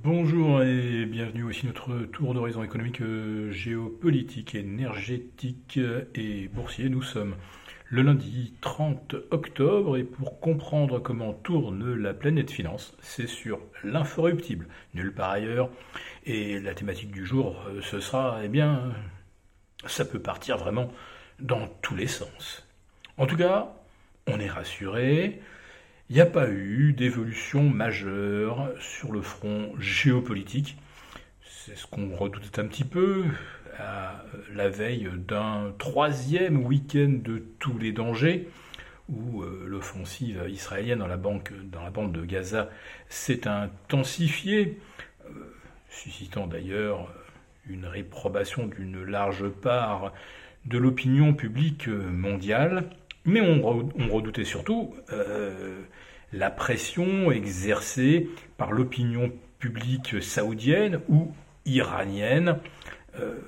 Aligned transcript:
Bonjour 0.00 0.62
et 0.62 1.04
bienvenue 1.04 1.44
aussi 1.44 1.66
notre 1.66 2.06
tour 2.06 2.32
d'horizon 2.32 2.64
économique, 2.64 3.02
euh, 3.02 3.52
géopolitique, 3.52 4.54
énergétique 4.54 5.78
et 6.14 6.48
boursier. 6.48 6.88
Nous 6.88 7.02
sommes 7.02 7.36
le 7.90 8.00
lundi 8.00 8.54
30 8.62 9.14
octobre 9.30 9.98
et 9.98 10.02
pour 10.02 10.40
comprendre 10.40 10.98
comment 10.98 11.34
tourne 11.34 11.94
la 11.94 12.14
planète 12.14 12.50
finance, 12.50 12.96
c'est 13.00 13.28
sur 13.28 13.60
l'inforruptible, 13.84 14.66
nulle 14.94 15.12
part 15.12 15.30
ailleurs. 15.30 15.68
Et 16.24 16.58
la 16.58 16.74
thématique 16.74 17.12
du 17.12 17.26
jour, 17.26 17.62
euh, 17.68 17.82
ce 17.82 18.00
sera, 18.00 18.40
eh 18.42 18.48
bien, 18.48 18.94
ça 19.86 20.06
peut 20.06 20.22
partir 20.22 20.56
vraiment 20.56 20.90
dans 21.38 21.68
tous 21.82 21.94
les 21.94 22.08
sens. 22.08 22.66
En 23.18 23.26
tout 23.26 23.36
cas, 23.36 23.74
on 24.26 24.40
est 24.40 24.50
rassuré. 24.50 25.42
Il 26.10 26.16
n'y 26.16 26.20
a 26.20 26.26
pas 26.26 26.50
eu 26.50 26.92
d'évolution 26.92 27.62
majeure 27.62 28.70
sur 28.80 29.12
le 29.12 29.22
front 29.22 29.72
géopolitique. 29.78 30.76
C'est 31.42 31.76
ce 31.76 31.86
qu'on 31.86 32.14
redoutait 32.14 32.60
un 32.60 32.66
petit 32.66 32.84
peu 32.84 33.24
à 33.78 34.24
la 34.54 34.68
veille 34.68 35.08
d'un 35.16 35.72
troisième 35.78 36.66
week-end 36.66 37.20
de 37.22 37.42
tous 37.58 37.78
les 37.78 37.92
dangers, 37.92 38.48
où 39.08 39.42
euh, 39.42 39.64
l'offensive 39.66 40.44
israélienne 40.48 40.98
dans 40.98 41.06
la, 41.06 41.16
dans 41.16 41.82
la 41.82 41.90
bande 41.90 42.12
de 42.12 42.24
Gaza 42.24 42.68
s'est 43.08 43.48
intensifiée, 43.48 44.78
euh, 45.24 45.54
suscitant 45.88 46.46
d'ailleurs 46.46 47.12
une 47.66 47.86
réprobation 47.86 48.66
d'une 48.66 49.02
large 49.04 49.48
part 49.48 50.12
de 50.66 50.78
l'opinion 50.78 51.32
publique 51.32 51.88
mondiale. 51.88 52.90
Mais 53.24 53.40
on, 53.40 53.62
redoutait 54.10 54.44
surtout 54.44 54.94
euh, 55.12 55.80
la 56.32 56.50
pression 56.50 57.30
exercée 57.30 58.28
par 58.56 58.72
l'opinion 58.72 59.32
publique 59.58 60.20
saoudienne 60.20 61.00
ou 61.08 61.32
iranienne 61.64 62.58
euh, 63.20 63.38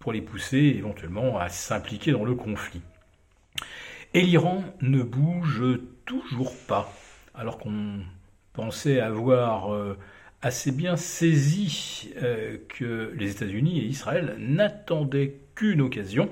pour 0.00 0.12
les 0.12 0.20
pousser 0.20 0.74
éventuellement 0.76 1.38
à 1.38 1.48
s'impliquer 1.48 2.10
dans 2.10 2.24
le 2.24 2.34
conflit. 2.34 2.82
Et 4.14 4.22
l'Iran 4.22 4.64
ne 4.80 5.02
bouge 5.02 5.62
toujours 6.04 6.56
pas, 6.66 6.92
alors 7.34 7.58
qu'on 7.58 8.00
pensait 8.52 8.98
avoir 8.98 9.72
euh, 9.72 9.96
assez 10.42 10.72
bien 10.72 10.96
saisi 10.96 12.10
que 12.68 13.12
les 13.16 13.32
États-Unis 13.32 13.80
et 13.80 13.84
Israël 13.84 14.36
n'attendaient 14.38 15.34
qu'une 15.54 15.80
occasion 15.80 16.30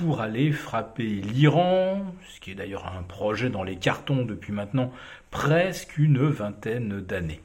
pour 0.00 0.22
aller 0.22 0.50
frapper 0.50 1.04
l'Iran, 1.04 2.14
ce 2.26 2.40
qui 2.40 2.52
est 2.52 2.54
d'ailleurs 2.54 2.86
un 2.86 3.02
projet 3.02 3.50
dans 3.50 3.62
les 3.62 3.76
cartons 3.76 4.24
depuis 4.24 4.50
maintenant 4.50 4.92
presque 5.30 5.98
une 5.98 6.26
vingtaine 6.26 7.02
d'années. 7.02 7.42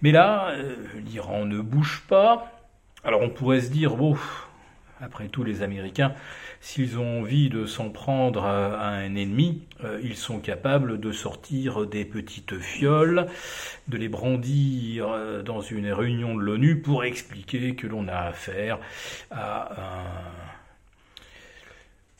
Mais 0.00 0.12
là, 0.12 0.50
euh, 0.50 0.76
l'Iran 1.04 1.46
ne 1.46 1.60
bouge 1.60 2.04
pas. 2.06 2.52
Alors 3.02 3.22
on 3.22 3.30
pourrait 3.30 3.60
se 3.60 3.70
dire, 3.72 3.96
bon, 3.96 4.16
après 5.00 5.26
tout, 5.26 5.42
les 5.42 5.62
Américains, 5.62 6.14
s'ils 6.60 6.96
ont 6.96 7.22
envie 7.22 7.48
de 7.48 7.66
s'en 7.66 7.90
prendre 7.90 8.44
à 8.44 8.90
un 8.90 9.16
ennemi, 9.16 9.62
euh, 9.82 9.98
ils 10.04 10.16
sont 10.16 10.38
capables 10.38 11.00
de 11.00 11.10
sortir 11.10 11.86
des 11.86 12.04
petites 12.04 12.56
fioles, 12.60 13.26
de 13.88 13.96
les 13.96 14.08
brandir 14.08 15.08
euh, 15.08 15.42
dans 15.42 15.60
une 15.60 15.92
réunion 15.92 16.36
de 16.36 16.40
l'ONU 16.40 16.80
pour 16.80 17.02
expliquer 17.02 17.74
que 17.74 17.88
l'on 17.88 18.06
a 18.06 18.18
affaire 18.18 18.78
à 19.32 19.72
un 19.72 20.57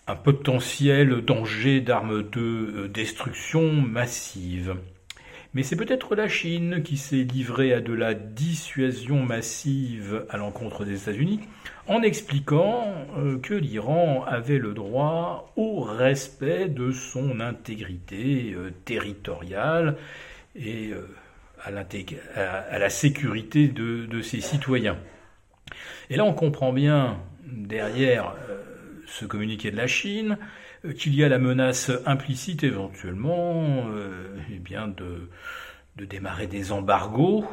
un 0.09 0.17
potentiel 0.17 1.21
danger 1.21 1.81
d'armes 1.81 2.23
de 2.23 2.41
euh, 2.41 2.89
destruction 2.89 3.73
massive. 3.73 4.75
Mais 5.55 5.63
c'est 5.63 5.77
peut-être 5.77 6.15
la 6.15 6.29
Chine 6.29 6.83
qui 6.83 6.97
s'est 6.97 7.25
livrée 7.25 7.73
à 7.73 7.81
de 7.81 7.93
la 7.93 8.15
dissuasion 8.15 9.23
massive 9.23 10.25
à 10.31 10.37
l'encontre 10.39 10.85
des 10.85 11.03
États-Unis 11.03 11.41
en 11.87 12.03
expliquant 12.03 12.95
euh, 13.19 13.39
que 13.39 13.55
l'Iran 13.55 14.25
avait 14.27 14.59
le 14.59 14.73
droit 14.73 15.53
au 15.57 15.81
respect 15.81 16.69
de 16.69 16.91
son 16.91 17.41
intégrité 17.41 18.55
euh, 18.55 18.71
territoriale 18.85 19.97
et 20.57 20.93
à, 21.63 21.71
la 21.71 22.91
sécurité 22.91 23.69
de, 23.69 24.07
de, 24.07 24.23
ses 24.23 24.41
citoyens. 24.41 24.97
Et 26.11 26.17
là, 26.17 26.25
on 26.25 26.33
comprend 26.33 26.73
bien 26.73 27.19
derrière 27.45 28.35
ce 29.09 29.25
communiqué 29.25 29.71
de 29.71 29.77
la 29.77 29.87
Chine, 29.87 30.39
euh, 30.85 30.93
qu'il 30.93 31.15
y 31.15 31.25
a 31.25 31.29
la 31.29 31.39
menace 31.39 31.91
implicite 32.07 32.63
éventuellement 32.63 33.87
euh, 33.91 34.37
eh 34.53 34.59
bien 34.59 34.89
de, 34.89 35.29
de, 35.97 36.05
démarrer 36.05 36.47
des 36.47 36.73
embargos 36.73 37.45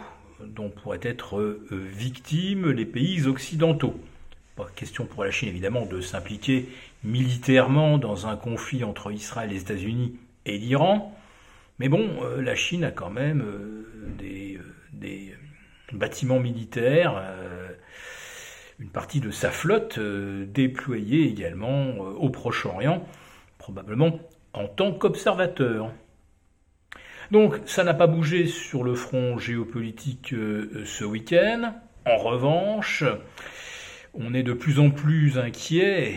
dont 0.44 0.70
pourraient 0.70 1.00
être 1.02 1.40
euh, 1.40 1.66
victimes 1.72 2.70
les 2.70 2.86
pays 2.86 3.26
occidentaux. 3.26 4.00
Pas 4.56 4.68
question 4.76 5.06
pour 5.06 5.24
la 5.24 5.32
Chine 5.32 5.50
évidemment 5.50 5.86
de 5.86 6.02
s'impliquer 6.02 6.70
militairement 7.04 7.98
dans 7.98 8.28
un 8.28 8.36
conflit 8.36 8.84
entre 8.84 9.12
Israël, 9.12 9.50
les 9.50 9.62
États-Unis 9.62 10.18
et 10.46 10.58
l'Iran, 10.58 11.18
mais 11.80 11.90
bon, 11.90 12.10
la 12.38 12.56
Chine 12.56 12.86
a 12.86 12.92
quand 12.92 13.10
même 13.10 13.44
des, 14.18 14.58
des 14.94 15.36
bâtiments 15.92 16.40
militaires 16.40 17.22
une 18.80 18.90
partie 18.90 19.20
de 19.20 19.32
sa 19.32 19.52
flotte 19.52 19.98
euh, 19.98 20.46
déployée 20.46 21.28
également 21.28 21.88
euh, 21.88 22.12
au 22.18 22.30
Proche-Orient, 22.30 23.06
probablement 23.58 24.20
en 24.54 24.68
tant 24.68 24.92
qu'observateur. 24.92 25.92
Donc 27.32 27.60
ça 27.66 27.84
n'a 27.84 27.94
pas 27.94 28.08
bougé 28.08 28.48
sur 28.48 28.84
le 28.84 28.96
front 28.96 29.38
géopolitique 29.38 30.34
euh, 30.34 30.84
ce 30.86 31.06
week-end. 31.06 31.74
En 32.06 32.18
revanche, 32.18 33.04
on 34.14 34.34
est 34.34 34.44
de 34.44 34.54
plus 34.54 34.80
en 34.80 34.92
plus 34.92 35.40
inquiet 35.40 36.14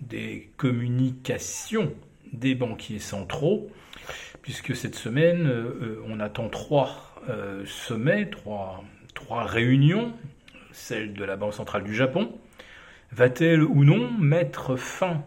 des 0.00 0.50
communications 0.56 1.92
des 2.32 2.54
banquiers 2.54 2.98
centraux, 2.98 3.68
puisque 4.40 4.74
cette 4.74 4.94
semaine, 4.94 5.52
on 6.08 6.18
attend 6.20 6.48
trois 6.48 7.14
sommets, 7.66 8.30
trois, 8.30 8.82
trois 9.14 9.44
réunions 9.44 10.14
celle 10.72 11.12
de 11.14 11.24
la 11.24 11.36
Banque 11.36 11.54
centrale 11.54 11.84
du 11.84 11.94
Japon, 11.94 12.32
va-t-elle 13.12 13.62
ou 13.62 13.84
non 13.84 14.10
mettre 14.12 14.76
fin 14.76 15.24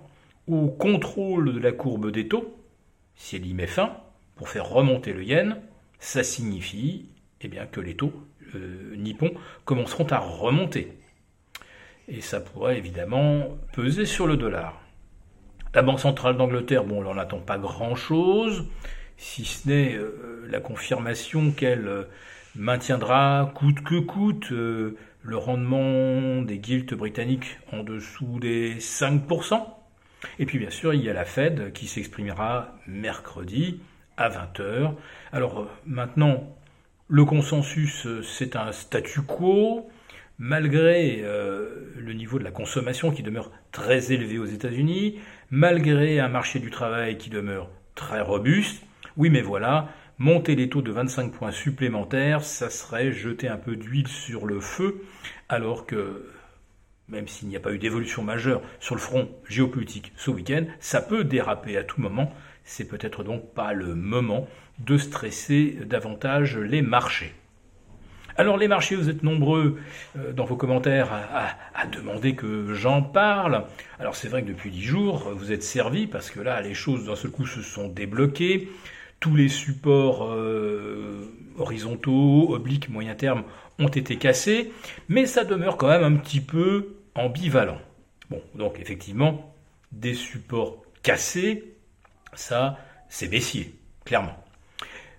au 0.47 0.67
contrôle 0.67 1.53
de 1.53 1.59
la 1.59 1.71
courbe 1.71 2.11
des 2.11 2.27
taux 2.27 2.57
Si 3.15 3.35
elle 3.35 3.45
y 3.45 3.53
met 3.53 3.67
fin, 3.67 3.97
pour 4.35 4.49
faire 4.49 4.67
remonter 4.67 5.13
le 5.13 5.23
yen, 5.23 5.57
ça 5.99 6.23
signifie 6.23 7.05
eh 7.41 7.47
bien, 7.47 7.65
que 7.65 7.81
les 7.81 7.95
taux 7.95 8.13
euh, 8.55 8.95
nippons 8.95 9.33
commenceront 9.65 10.07
à 10.07 10.19
remonter. 10.19 10.93
Et 12.07 12.21
ça 12.21 12.39
pourrait 12.39 12.77
évidemment 12.77 13.57
peser 13.73 14.05
sur 14.05 14.27
le 14.27 14.37
dollar. 14.37 14.81
La 15.73 15.81
Banque 15.81 15.99
centrale 15.99 16.37
d'Angleterre, 16.37 16.83
bon, 16.83 16.99
on 16.99 17.03
n'en 17.03 17.17
attend 17.17 17.39
pas 17.39 17.57
grand-chose, 17.57 18.65
si 19.17 19.45
ce 19.45 19.67
n'est 19.67 19.95
euh, 19.95 20.45
la 20.49 20.59
confirmation 20.59 21.51
qu'elle 21.51 21.87
euh, 21.87 22.03
maintiendra 22.55 23.51
coûte 23.55 23.81
que 23.81 23.99
coûte 23.99 24.53
le 25.23 25.37
rendement 25.37 26.41
des 26.41 26.59
guildes 26.59 26.93
britanniques 26.93 27.57
en 27.71 27.83
dessous 27.83 28.39
des 28.39 28.75
5%. 28.75 29.61
Et 30.39 30.45
puis 30.45 30.59
bien 30.59 30.69
sûr, 30.69 30.93
il 30.93 31.01
y 31.01 31.09
a 31.09 31.13
la 31.13 31.25
Fed 31.25 31.71
qui 31.73 31.87
s'exprimera 31.87 32.75
mercredi 32.87 33.79
à 34.17 34.29
20h. 34.29 34.93
Alors 35.31 35.67
maintenant, 35.85 36.55
le 37.07 37.25
consensus, 37.25 38.07
c'est 38.23 38.55
un 38.55 38.71
statu 38.71 39.21
quo, 39.21 39.89
malgré 40.39 41.21
euh, 41.23 41.93
le 41.97 42.13
niveau 42.13 42.39
de 42.39 42.43
la 42.43 42.51
consommation 42.51 43.11
qui 43.11 43.23
demeure 43.23 43.51
très 43.71 44.11
élevé 44.11 44.37
aux 44.39 44.45
États-Unis, 44.45 45.19
malgré 45.51 46.19
un 46.19 46.27
marché 46.27 46.59
du 46.59 46.69
travail 46.69 47.17
qui 47.17 47.29
demeure 47.29 47.69
très 47.95 48.21
robuste. 48.21 48.83
Oui, 49.15 49.29
mais 49.29 49.41
voilà, 49.41 49.89
Monter 50.19 50.55
les 50.55 50.69
taux 50.69 50.81
de 50.81 50.91
25 50.91 51.31
points 51.31 51.51
supplémentaires, 51.51 52.43
ça 52.43 52.69
serait 52.69 53.11
jeter 53.11 53.47
un 53.47 53.57
peu 53.57 53.75
d'huile 53.75 54.07
sur 54.07 54.45
le 54.45 54.59
feu, 54.59 55.03
alors 55.49 55.85
que 55.87 56.27
même 57.07 57.27
s'il 57.27 57.47
n'y 57.47 57.55
a 57.55 57.59
pas 57.59 57.73
eu 57.73 57.79
d'évolution 57.79 58.23
majeure 58.23 58.61
sur 58.79 58.95
le 58.95 59.01
front 59.01 59.29
géopolitique 59.47 60.13
ce 60.15 60.31
week-end, 60.31 60.65
ça 60.79 61.01
peut 61.01 61.23
déraper 61.23 61.77
à 61.77 61.83
tout 61.83 61.99
moment. 61.99 62.31
C'est 62.63 62.87
peut-être 62.87 63.23
donc 63.23 63.53
pas 63.53 63.73
le 63.73 63.95
moment 63.95 64.47
de 64.79 64.97
stresser 64.97 65.79
davantage 65.85 66.57
les 66.57 66.81
marchés. 66.81 67.33
Alors 68.35 68.57
les 68.57 68.67
marchés, 68.67 68.95
vous 68.95 69.09
êtes 69.09 69.21
nombreux 69.21 69.79
euh, 70.17 70.31
dans 70.31 70.45
vos 70.45 70.55
commentaires 70.55 71.09
à, 71.11 71.85
demander 71.87 72.35
que 72.35 72.73
j'en 72.73 73.01
parle. 73.01 73.65
Alors 73.99 74.15
c'est 74.15 74.27
vrai 74.27 74.41
que 74.41 74.47
depuis 74.47 74.71
10 74.71 74.81
jours, 74.81 75.31
vous 75.35 75.51
êtes 75.51 75.61
servis 75.61 76.07
parce 76.07 76.31
que 76.31 76.39
là, 76.39 76.61
les 76.61 76.73
choses 76.73 77.05
d'un 77.05 77.15
seul 77.15 77.31
coup 77.31 77.45
se 77.45 77.61
sont 77.61 77.89
débloquées 77.89 78.69
tous 79.23 79.37
les 79.37 79.47
supports 79.47 80.25
euh, 80.25 81.33
horizontaux, 81.57 82.53
obliques, 82.53 82.89
moyen 82.89 83.15
terme 83.15 83.45
ont 83.79 83.87
été 83.87 84.17
cassés, 84.17 84.73
mais 85.07 85.25
ça 85.25 85.45
demeure 85.45 85.77
quand 85.77 85.87
même 85.87 86.03
un 86.03 86.17
petit 86.17 86.41
peu 86.41 86.97
ambivalent. 87.15 87.77
Bon, 88.29 88.41
donc 88.53 88.81
effectivement, 88.81 89.55
des 89.93 90.13
supports 90.13 90.83
cassés, 91.03 91.63
ça, 92.33 92.77
c'est 93.07 93.29
baissier, 93.29 93.73
clairement. 94.03 94.35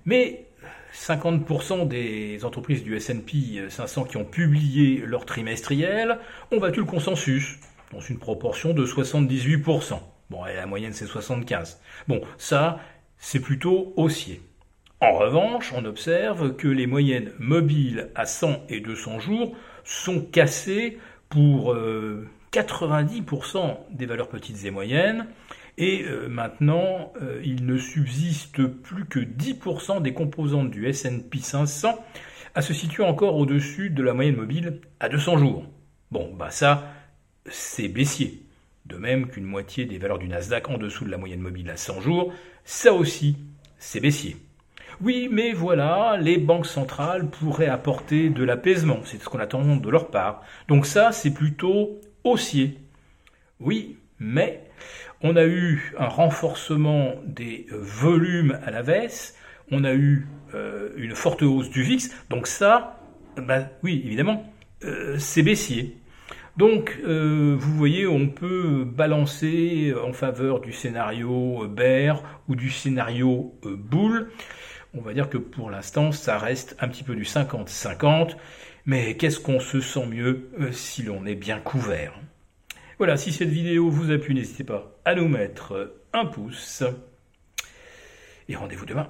Mais 0.04 0.48
50% 0.92 1.88
des 1.88 2.44
entreprises 2.44 2.84
du 2.84 2.96
S&P 2.96 3.70
500 3.70 4.04
qui 4.04 4.18
ont 4.18 4.26
publié 4.26 4.98
leur 4.98 5.24
trimestriel 5.24 6.18
ont 6.52 6.58
battu 6.58 6.80
le 6.80 6.86
consensus, 6.86 7.58
dans 7.90 8.00
une 8.00 8.18
proportion 8.18 8.74
de 8.74 8.84
78%. 8.84 9.98
Bon, 10.28 10.44
la 10.44 10.66
moyenne 10.66 10.92
c'est 10.92 11.06
75. 11.06 11.80
Bon, 12.06 12.20
ça, 12.36 12.80
c'est 13.24 13.40
plutôt 13.40 13.94
haussier. 13.96 14.42
En 15.00 15.14
revanche, 15.14 15.72
on 15.74 15.86
observe 15.86 16.56
que 16.56 16.68
les 16.68 16.86
moyennes 16.86 17.32
mobiles 17.38 18.10
à 18.14 18.26
100 18.26 18.66
et 18.68 18.80
200 18.80 19.18
jours 19.18 19.56
sont 19.82 20.20
cassées 20.20 20.98
pour 21.30 21.74
90% 22.52 23.56
euh, 23.56 23.74
des 23.90 24.04
valeurs 24.04 24.28
petites 24.28 24.66
et 24.66 24.70
moyennes, 24.70 25.26
et 25.78 26.04
euh, 26.04 26.28
maintenant, 26.28 27.14
euh, 27.22 27.40
il 27.42 27.64
ne 27.64 27.78
subsiste 27.78 28.66
plus 28.66 29.06
que 29.06 29.20
10% 29.20 30.02
des 30.02 30.12
composantes 30.12 30.70
du 30.70 30.86
S&P 30.86 31.38
500 31.38 31.98
à 32.54 32.60
se 32.60 32.74
situer 32.74 33.04
encore 33.04 33.36
au-dessus 33.36 33.88
de 33.88 34.02
la 34.02 34.12
moyenne 34.12 34.36
mobile 34.36 34.82
à 35.00 35.08
200 35.08 35.38
jours. 35.38 35.64
Bon, 36.10 36.30
bah 36.34 36.50
ça, 36.50 36.92
c'est 37.46 37.88
baissier. 37.88 38.43
De 38.86 38.96
même 38.96 39.28
qu'une 39.28 39.44
moitié 39.44 39.86
des 39.86 39.98
valeurs 39.98 40.18
du 40.18 40.28
Nasdaq 40.28 40.68
en 40.68 40.78
dessous 40.78 41.04
de 41.04 41.10
la 41.10 41.16
moyenne 41.16 41.40
mobile 41.40 41.70
à 41.70 41.76
100 41.76 42.00
jours, 42.00 42.32
ça 42.64 42.92
aussi, 42.92 43.38
c'est 43.78 44.00
baissier. 44.00 44.36
Oui, 45.00 45.28
mais 45.30 45.52
voilà, 45.52 46.16
les 46.20 46.38
banques 46.38 46.66
centrales 46.66 47.28
pourraient 47.28 47.68
apporter 47.68 48.28
de 48.30 48.44
l'apaisement, 48.44 49.00
c'est 49.04 49.20
ce 49.20 49.28
qu'on 49.28 49.40
attend 49.40 49.76
de 49.76 49.90
leur 49.90 50.10
part. 50.10 50.42
Donc 50.68 50.86
ça, 50.86 51.12
c'est 51.12 51.32
plutôt 51.32 52.00
haussier. 52.22 52.78
Oui, 53.58 53.96
mais 54.18 54.64
on 55.22 55.36
a 55.36 55.44
eu 55.44 55.94
un 55.98 56.06
renforcement 56.06 57.14
des 57.24 57.66
volumes 57.70 58.58
à 58.64 58.70
la 58.70 58.82
baisse, 58.82 59.36
on 59.70 59.84
a 59.84 59.94
eu 59.94 60.26
euh, 60.54 60.90
une 60.96 61.14
forte 61.14 61.42
hausse 61.42 61.70
du 61.70 61.82
VIX, 61.82 62.10
donc 62.30 62.46
ça, 62.46 63.00
bah, 63.36 63.68
oui, 63.82 64.02
évidemment, 64.04 64.52
euh, 64.84 65.18
c'est 65.18 65.42
baissier. 65.42 65.96
Donc, 66.56 67.00
vous 67.04 67.76
voyez, 67.76 68.06
on 68.06 68.28
peut 68.28 68.84
balancer 68.84 69.92
en 70.02 70.12
faveur 70.12 70.60
du 70.60 70.72
scénario 70.72 71.66
bear 71.66 72.22
ou 72.48 72.54
du 72.54 72.70
scénario 72.70 73.58
bull. 73.62 74.30
On 74.96 75.00
va 75.00 75.12
dire 75.12 75.28
que 75.28 75.38
pour 75.38 75.70
l'instant, 75.70 76.12
ça 76.12 76.38
reste 76.38 76.76
un 76.78 76.86
petit 76.86 77.02
peu 77.02 77.16
du 77.16 77.24
50-50, 77.24 78.36
mais 78.86 79.16
qu'est-ce 79.16 79.40
qu'on 79.40 79.58
se 79.58 79.80
sent 79.80 80.06
mieux 80.06 80.50
si 80.70 81.02
l'on 81.02 81.26
est 81.26 81.34
bien 81.34 81.58
couvert? 81.58 82.14
Voilà, 82.98 83.16
si 83.16 83.32
cette 83.32 83.48
vidéo 83.48 83.90
vous 83.90 84.12
a 84.12 84.18
plu, 84.18 84.34
n'hésitez 84.34 84.62
pas 84.62 84.96
à 85.04 85.16
nous 85.16 85.26
mettre 85.26 85.96
un 86.12 86.26
pouce. 86.26 86.84
Et 88.48 88.54
rendez-vous 88.54 88.86
demain. 88.86 89.08